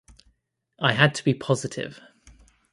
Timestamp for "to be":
1.13-1.35